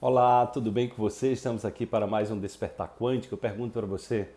Olá, 0.00 0.46
tudo 0.46 0.70
bem 0.70 0.88
com 0.88 0.94
você? 0.94 1.32
Estamos 1.32 1.64
aqui 1.64 1.84
para 1.84 2.06
mais 2.06 2.30
um 2.30 2.38
Despertar 2.38 2.94
Quântico. 2.96 3.34
Eu 3.34 3.38
pergunto 3.38 3.72
para 3.72 3.84
você, 3.84 4.28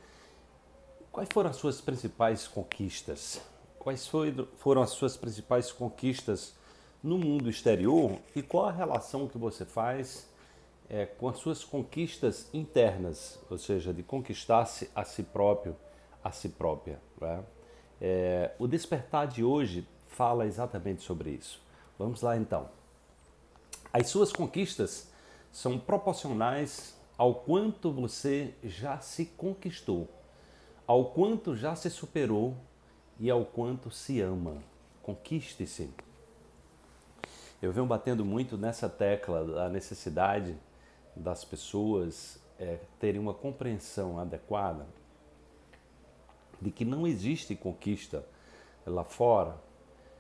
quais 1.11 1.29
foram 1.31 1.51
as 1.51 1.55
suas 1.57 1.79
principais 1.79 2.47
conquistas? 2.47 3.40
Quais 3.77 4.09
foram 4.58 4.82
as 4.82 4.89
suas 4.89 5.16
principais 5.16 5.71
conquistas 5.71 6.55
no 7.03 7.16
mundo 7.16 7.47
exterior 7.47 8.18
e 8.36 8.41
qual 8.41 8.66
a 8.66 8.71
relação 8.71 9.27
que 9.27 9.38
você 9.38 9.63
faz 9.63 10.27
é, 10.89 11.05
com 11.05 11.29
as 11.29 11.38
suas 11.38 11.64
conquistas 11.64 12.50
internas, 12.52 13.39
ou 13.48 13.59
seja, 13.59 13.93
de 13.93 14.02
conquistar-se 14.02 14.89
a 14.96 15.04
si 15.04 15.21
próprio, 15.21 15.75
a 16.23 16.32
si 16.32 16.50
própria. 16.50 17.00
Né? 17.21 17.43
É, 18.02 18.52
o 18.57 18.68
despertar 18.68 19.28
de 19.28 19.43
hoje 19.43 19.88
fala 20.07 20.48
exatamente 20.48 21.04
sobre 21.04 21.30
isso. 21.30 21.62
Vamos 22.00 22.23
lá 22.23 22.36
então. 22.36 22.68
As 23.93 24.07
suas 24.07 24.34
conquistas 24.34 25.11
são 25.52 25.77
proporcionais 25.77 26.95
ao 27.18 27.36
quanto 27.36 27.91
você 27.91 28.54
já 28.64 29.00
se 29.00 29.25
conquistou, 29.25 30.10
ao 30.87 31.05
quanto 31.05 31.55
já 31.55 31.75
se 31.75 31.89
superou 31.89 32.55
e 33.20 33.30
ao 33.30 33.46
quanto 33.46 33.91
se 33.91 34.22
ama. 34.22 34.58
Conquiste-se. 35.04 35.90
Eu 37.62 37.72
venho 37.72 37.86
batendo 37.86 38.26
muito 38.26 38.58
nessa 38.58 38.90
tecla 38.90 39.46
da 39.46 39.70
necessidade 39.70 40.58
das 41.16 41.46
pessoas 41.46 42.41
é, 42.58 42.80
terem 42.99 43.20
uma 43.20 43.34
compreensão 43.34 44.18
adequada 44.18 44.88
de 46.62 46.72
que 46.72 46.86
não 46.86 47.05
existe 47.05 47.55
conquista 47.55 48.26
lá 48.86 49.04
fora 49.04 49.55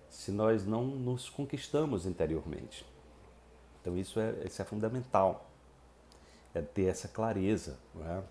se 0.09 0.31
nós 0.31 0.65
não 0.65 0.85
nos 0.85 1.29
conquistamos 1.29 2.05
interiormente. 2.05 2.85
Então 3.81 3.97
isso 3.97 4.19
é, 4.19 4.35
isso 4.45 4.61
é 4.61 4.65
fundamental, 4.65 5.49
é 6.53 6.61
ter 6.61 6.85
essa 6.85 7.07
clareza. 7.07 7.77
É? 8.05 8.21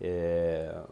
É, 0.00 0.82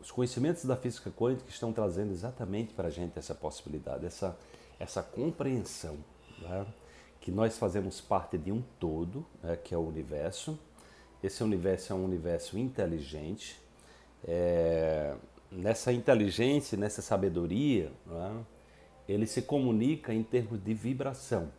os 0.00 0.10
conhecimentos 0.10 0.64
da 0.64 0.76
física 0.76 1.10
quântica 1.10 1.48
estão 1.48 1.72
trazendo 1.72 2.12
exatamente 2.12 2.74
para 2.74 2.88
a 2.88 2.90
gente 2.90 3.18
essa 3.18 3.34
possibilidade, 3.34 4.06
essa, 4.06 4.36
essa 4.78 5.02
compreensão. 5.02 5.96
É? 6.42 6.84
que 7.24 7.30
nós 7.30 7.56
fazemos 7.56 8.02
parte 8.02 8.36
de 8.36 8.52
um 8.52 8.62
todo, 8.78 9.24
né, 9.42 9.56
que 9.56 9.74
é 9.74 9.78
o 9.78 9.80
universo. 9.80 10.58
Esse 11.22 11.42
universo 11.42 11.90
é 11.90 11.96
um 11.96 12.04
universo 12.04 12.58
inteligente. 12.58 13.58
É, 14.22 15.16
nessa 15.50 15.90
inteligência, 15.90 16.76
nessa 16.76 17.00
sabedoria, 17.00 17.90
né, 18.04 18.44
ele 19.08 19.26
se 19.26 19.40
comunica 19.40 20.12
em 20.12 20.22
termos 20.22 20.62
de 20.62 20.74
vibração. 20.74 21.50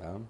Né, 0.00 0.20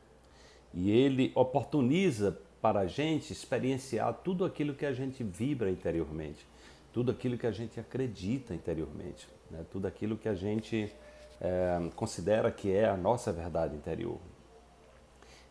e 0.73 0.91
ele 0.91 1.33
oportuniza 1.35 2.39
para 2.61 2.81
a 2.81 2.87
gente 2.87 3.33
experienciar 3.33 4.13
tudo 4.25 4.45
aquilo 4.45 4.75
que 4.75 4.85
a 4.85 4.93
gente 4.93 5.23
vibra 5.23 5.71
interiormente, 5.71 6.47
tudo 6.93 7.11
aquilo 7.11 7.39
que 7.39 7.47
a 7.47 7.53
gente 7.53 7.79
acredita 7.79 8.55
interiormente, 8.55 9.29
né, 9.51 9.65
tudo 9.71 9.87
aquilo 9.87 10.17
que 10.17 10.29
a 10.29 10.35
gente 10.35 10.93
é, 11.41 11.91
considera 11.95 12.51
que 12.51 12.73
é 12.73 12.89
a 12.89 12.97
nossa 12.97 13.33
verdade 13.33 13.75
interior. 13.75 14.19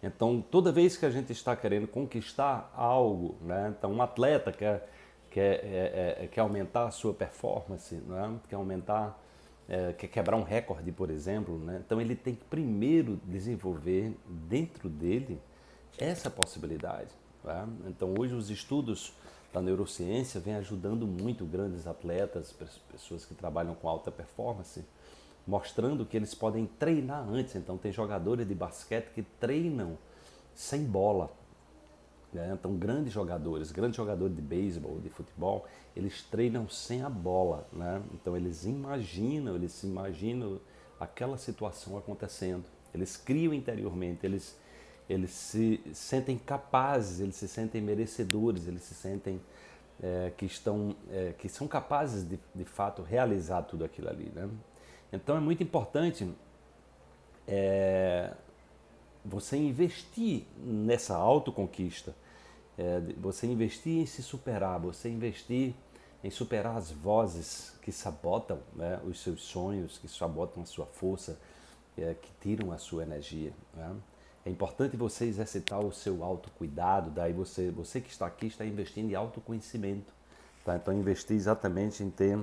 Então, 0.01 0.41
toda 0.41 0.71
vez 0.71 0.95
que 0.95 1.05
a 1.05 1.09
gente 1.09 1.31
está 1.31 1.55
querendo 1.55 1.87
conquistar 1.87 2.71
algo, 2.75 3.35
né? 3.41 3.73
então 3.77 3.91
um 3.91 4.02
atleta 4.02 4.52
quer, 4.52 4.87
quer, 5.31 5.59
é, 5.63 6.17
é, 6.23 6.27
quer 6.27 6.41
aumentar 6.41 6.85
a 6.85 6.91
sua 6.91 7.13
performance, 7.13 7.95
né? 7.95 8.39
quer 8.47 8.57
aumentar, 8.57 9.19
é, 9.67 9.93
quer 9.93 10.07
quebrar 10.07 10.37
um 10.37 10.43
recorde, 10.43 10.91
por 10.91 11.09
exemplo, 11.09 11.57
né? 11.59 11.81
então 11.85 11.99
ele 11.99 12.15
tem 12.15 12.35
que 12.35 12.45
primeiro 12.45 13.19
desenvolver 13.25 14.15
dentro 14.25 14.89
dele 14.89 15.39
essa 15.97 16.29
possibilidade. 16.29 17.09
Né? 17.43 17.67
Então, 17.87 18.13
hoje 18.17 18.33
os 18.33 18.49
estudos 18.49 19.13
da 19.53 19.61
neurociência 19.61 20.39
vêm 20.39 20.55
ajudando 20.55 21.07
muito 21.07 21.45
grandes 21.45 21.87
atletas, 21.87 22.53
pessoas 22.91 23.25
que 23.25 23.33
trabalham 23.33 23.75
com 23.75 23.89
alta 23.89 24.11
performance, 24.11 24.83
mostrando 25.45 26.05
que 26.05 26.15
eles 26.15 26.36
podem 26.36 26.65
treinar 26.65 27.27
antes. 27.27 27.55
Então, 27.55 27.77
tem 27.77 27.92
jogadores 27.92 28.47
de 28.47 28.53
basquete 28.53 29.11
que 29.13 29.23
treinam 29.23 29.97
sem 30.53 30.83
bola. 30.83 31.31
Né? 32.33 32.52
Então, 32.54 32.76
grandes 32.76 33.14
jogadores, 33.14 33.71
grandes 33.71 33.98
jogadores 33.98 34.36
de 34.36 34.42
beisebol, 34.42 34.99
de 34.99 35.10
futebol, 35.10 35.65
eles 35.95 36.23
treinam 36.23 36.67
sem 36.70 37.02
a 37.02 37.10
bola. 37.10 37.67
Né? 37.71 38.02
Então, 38.14 38.36
eles 38.36 38.65
imaginam, 38.65 39.55
eles 39.55 39.71
se 39.71 39.88
imaginam 39.88 40.60
aquela 40.99 41.37
situação 41.37 41.98
acontecendo. 41.98 42.66
Eles 42.93 43.16
criam 43.16 43.54
interiormente, 43.54 44.26
eles, 44.26 44.58
eles 45.10 45.32
se 45.32 45.82
sentem 45.93 46.37
capazes, 46.37 47.20
eles 47.20 47.36
se 47.36 47.48
sentem 47.48 47.82
merecedores, 47.82 48.67
eles 48.67 48.82
se 48.82 48.93
sentem 48.93 49.39
é, 50.02 50.32
que 50.36 50.45
estão, 50.45 50.95
é, 51.11 51.33
que 51.37 51.49
são 51.49 51.67
capazes 51.67 52.27
de, 52.27 52.39
de 52.54 52.66
fato 52.66 53.02
realizar 53.02 53.64
tudo 53.64 53.83
aquilo 53.83 54.10
ali, 54.10 54.32
né? 54.33 54.49
Então 55.11 55.37
é 55.37 55.39
muito 55.39 55.64
importante 55.64 56.30
é, 57.48 58.33
você 59.23 59.58
investir 59.58 60.45
nessa 60.58 61.16
autoconquista, 61.16 62.16
é, 62.78 63.02
você 63.17 63.48
investir 63.48 64.02
em 64.02 64.05
se 64.05 64.22
superar, 64.22 64.80
você 64.80 65.10
investir 65.10 65.73
em 66.23 66.30
superar 66.30 66.78
as 66.78 66.92
vozes 66.92 67.73
que 67.82 67.92
sabotam 67.92 68.60
né, 68.76 69.00
os 69.05 69.22
seus 69.22 69.42
sonhos, 69.42 69.98
que 69.98 70.08
sabotam 70.08 70.64
a 70.64 70.66
sua 70.66 70.86
força, 70.86 71.39
é, 71.98 72.14
que 72.14 72.30
tiram 72.42 72.72
a 72.72 72.78
sua 72.78 73.04
energia. 73.04 73.54
Né? 73.73 73.95
É 74.45 74.50
importante 74.50 74.95
você 74.95 75.26
exercitar 75.26 75.80
o 75.80 75.92
seu 75.92 76.23
autocuidado, 76.23 77.10
daí 77.10 77.34
você, 77.34 77.70
você 77.70 77.99
que 77.99 78.10
está 78.10 78.26
aqui 78.26 78.48
está 78.48 78.66
investindo 78.66 79.11
em 79.11 79.16
autoconhecimento. 79.16 80.14
Tá? 80.64 80.76
Então 80.76 80.94
investir 80.94 81.36
exatamente 81.36 82.04
em 82.04 82.10
ter 82.10 82.39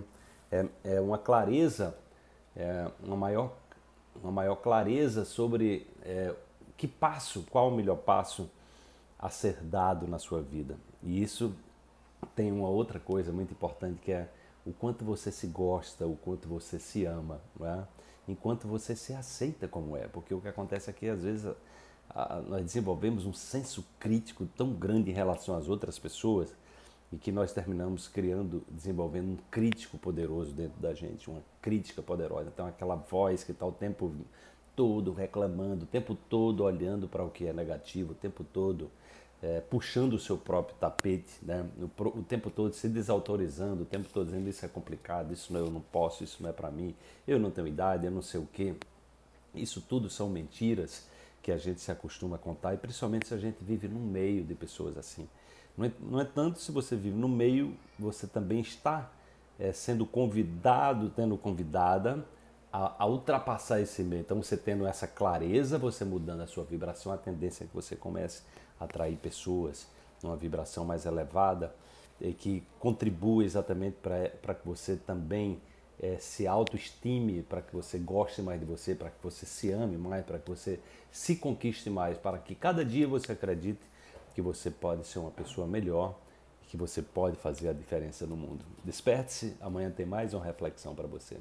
é, 0.50 0.66
é 0.84 1.00
uma 1.00 1.18
clareza 1.18 1.96
é, 2.56 2.88
uma, 3.02 3.16
maior, 3.16 3.52
uma 4.22 4.32
maior 4.32 4.56
clareza 4.56 5.24
sobre 5.24 5.86
é, 6.02 6.34
que 6.76 6.88
passo, 6.88 7.44
qual 7.50 7.68
o 7.68 7.76
melhor 7.76 7.96
passo 7.96 8.50
a 9.18 9.30
ser 9.30 9.54
dado 9.62 10.06
na 10.06 10.18
sua 10.18 10.42
vida. 10.42 10.76
E 11.02 11.22
isso 11.22 11.54
tem 12.34 12.52
uma 12.52 12.68
outra 12.68 12.98
coisa 12.98 13.32
muito 13.32 13.52
importante 13.52 13.98
que 14.00 14.12
é 14.12 14.28
o 14.66 14.72
quanto 14.72 15.04
você 15.04 15.30
se 15.30 15.46
gosta, 15.46 16.06
o 16.06 16.16
quanto 16.16 16.48
você 16.48 16.78
se 16.78 17.04
ama, 17.04 17.40
é? 17.60 17.84
enquanto 18.26 18.66
você 18.66 18.96
se 18.96 19.12
aceita 19.12 19.68
como 19.68 19.96
é. 19.96 20.08
Porque 20.08 20.34
o 20.34 20.40
que 20.40 20.48
acontece 20.48 20.90
aqui, 20.90 21.06
é 21.06 21.10
às 21.10 21.22
vezes, 21.22 21.54
nós 22.48 22.62
desenvolvemos 22.62 23.26
um 23.26 23.32
senso 23.32 23.84
crítico 23.98 24.46
tão 24.56 24.72
grande 24.72 25.10
em 25.10 25.14
relação 25.14 25.56
às 25.56 25.68
outras 25.68 25.98
pessoas 25.98 26.54
e 27.12 27.16
que 27.16 27.30
nós 27.30 27.52
terminamos 27.52 28.08
criando, 28.08 28.64
desenvolvendo 28.68 29.32
um 29.32 29.38
crítico 29.50 29.98
poderoso 29.98 30.52
dentro 30.52 30.80
da 30.80 30.94
gente, 30.94 31.28
uma 31.30 31.42
crítica 31.60 32.02
poderosa. 32.02 32.50
Então, 32.52 32.66
aquela 32.66 32.96
voz 32.96 33.44
que 33.44 33.52
está 33.52 33.66
o 33.66 33.72
tempo 33.72 34.12
todo 34.76 35.12
reclamando, 35.12 35.84
o 35.84 35.86
tempo 35.86 36.14
todo 36.14 36.64
olhando 36.64 37.08
para 37.08 37.24
o 37.24 37.30
que 37.30 37.46
é 37.46 37.52
negativo, 37.52 38.12
o 38.12 38.14
tempo 38.14 38.44
todo 38.44 38.90
é, 39.42 39.60
puxando 39.60 40.14
o 40.14 40.18
seu 40.18 40.38
próprio 40.38 40.74
tapete, 40.76 41.32
né? 41.42 41.68
o, 41.78 42.02
o, 42.18 42.22
tempo 42.22 42.50
todo 42.50 42.72
se 42.72 42.88
desautorizando, 42.88 43.82
o 43.82 43.86
tempo 43.86 44.08
todo 44.12 44.26
dizendo 44.26 44.48
isso 44.48 44.64
é 44.64 44.68
complicado, 44.68 45.32
isso 45.32 45.52
não, 45.52 45.60
eu 45.60 45.70
não 45.70 45.82
posso, 45.82 46.24
isso 46.24 46.42
não 46.42 46.48
é 46.48 46.52
para 46.52 46.70
mim, 46.70 46.94
eu 47.28 47.38
não 47.38 47.50
tenho 47.50 47.68
idade, 47.68 48.06
eu 48.06 48.10
não 48.10 48.22
sei 48.22 48.40
o 48.40 48.48
quê. 48.50 48.74
Isso 49.54 49.82
tudo 49.82 50.08
são 50.08 50.30
mentiras 50.30 51.06
que 51.42 51.52
a 51.52 51.58
gente 51.58 51.80
se 51.80 51.90
acostuma 51.90 52.36
a 52.36 52.38
contar 52.38 52.72
e 52.72 52.78
principalmente 52.78 53.28
se 53.28 53.34
a 53.34 53.38
gente 53.38 53.58
vive 53.60 53.86
no 53.86 54.00
meio 54.00 54.42
de 54.42 54.54
pessoas 54.54 54.96
assim. 54.96 55.28
No, 55.76 55.92
no 56.00 56.22
entanto, 56.22 56.58
se 56.58 56.72
você 56.72 56.96
vive 56.96 57.16
no 57.16 57.28
meio, 57.28 57.76
você 57.98 58.26
também 58.26 58.60
está 58.60 59.12
é, 59.58 59.72
sendo 59.72 60.06
convidado, 60.06 61.10
tendo 61.10 61.36
convidada 61.36 62.24
a, 62.74 63.04
a, 63.04 63.06
ultrapassar 63.06 63.80
esse 63.80 64.02
meio. 64.02 64.22
Então, 64.22 64.42
você 64.42 64.56
tendo 64.56 64.84
essa 64.84 65.06
clareza, 65.06 65.78
você 65.78 66.04
mudando 66.04 66.40
a 66.40 66.46
sua 66.48 66.64
vibração, 66.64 67.12
a 67.12 67.16
tendência 67.16 67.62
é 67.62 67.66
que 67.68 67.74
você 67.74 67.94
comece 67.94 68.42
a 68.80 68.84
atrair 68.84 69.16
pessoas 69.16 69.86
numa 70.20 70.36
vibração 70.36 70.84
mais 70.84 71.06
elevada 71.06 71.72
e 72.20 72.32
que 72.32 72.66
contribua 72.80 73.44
exatamente 73.44 73.96
para 74.42 74.54
que 74.54 74.66
você 74.66 74.96
também 74.96 75.62
é, 76.00 76.16
se 76.18 76.48
autoestime, 76.48 77.42
para 77.42 77.62
que 77.62 77.72
você 77.72 77.96
goste 77.96 78.42
mais 78.42 78.58
de 78.58 78.66
você, 78.66 78.92
para 78.92 79.10
que 79.10 79.22
você 79.22 79.46
se 79.46 79.70
ame 79.70 79.96
mais, 79.96 80.24
para 80.26 80.40
que 80.40 80.50
você 80.50 80.80
se 81.12 81.36
conquiste 81.36 81.88
mais, 81.88 82.18
para 82.18 82.38
que 82.38 82.56
cada 82.56 82.84
dia 82.84 83.06
você 83.06 83.30
acredite 83.30 83.82
que 84.34 84.42
você 84.42 84.68
pode 84.68 85.06
ser 85.06 85.20
uma 85.20 85.30
pessoa 85.30 85.64
melhor 85.64 86.18
e 86.64 86.66
que 86.66 86.76
você 86.76 87.00
pode 87.00 87.36
fazer 87.36 87.68
a 87.68 87.72
diferença 87.72 88.26
no 88.26 88.36
mundo. 88.36 88.64
Desperte-se, 88.82 89.56
amanhã 89.60 89.92
tem 89.92 90.04
mais 90.04 90.34
uma 90.34 90.44
reflexão 90.44 90.92
para 90.92 91.06
você. 91.06 91.36